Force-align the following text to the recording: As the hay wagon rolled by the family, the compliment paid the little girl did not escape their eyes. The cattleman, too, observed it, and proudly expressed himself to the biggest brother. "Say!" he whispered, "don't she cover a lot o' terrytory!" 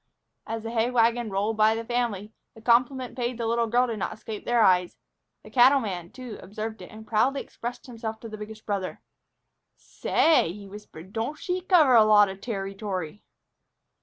As 0.47 0.63
the 0.63 0.71
hay 0.71 0.89
wagon 0.89 1.29
rolled 1.29 1.57
by 1.57 1.75
the 1.75 1.85
family, 1.85 2.33
the 2.55 2.61
compliment 2.63 3.15
paid 3.15 3.37
the 3.37 3.45
little 3.45 3.67
girl 3.67 3.85
did 3.85 3.99
not 3.99 4.13
escape 4.15 4.45
their 4.45 4.63
eyes. 4.63 4.97
The 5.43 5.51
cattleman, 5.51 6.09
too, 6.11 6.39
observed 6.41 6.81
it, 6.81 6.89
and 6.89 7.05
proudly 7.05 7.41
expressed 7.41 7.85
himself 7.85 8.19
to 8.21 8.27
the 8.27 8.35
biggest 8.39 8.65
brother. 8.65 8.99
"Say!" 9.75 10.53
he 10.53 10.67
whispered, 10.67 11.13
"don't 11.13 11.37
she 11.37 11.61
cover 11.61 11.93
a 11.93 12.03
lot 12.03 12.29
o' 12.29 12.35
terrytory!" 12.35 13.21